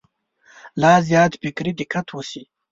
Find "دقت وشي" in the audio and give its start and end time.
1.81-2.43